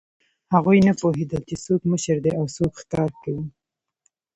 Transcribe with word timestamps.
هغوی 0.53 0.77
نه 0.87 0.93
پوهېدل، 1.01 1.41
چې 1.49 1.55
څوک 1.65 1.81
مشر 1.91 2.17
دی 2.25 2.31
او 2.39 2.45
څوک 2.55 2.73
ښکار 2.81 3.11
کوي. 3.21 3.45